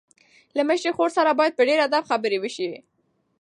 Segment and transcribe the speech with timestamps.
[0.55, 2.71] له مشرې خور سره باید په ډېر ادب خبرې وشي.